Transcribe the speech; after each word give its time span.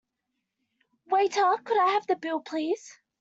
Waiter, 1.05 1.57
could 1.63 1.77
I 1.77 1.89
have 1.91 2.07
the 2.07 2.15
bill 2.15 2.39
please? 2.39 2.97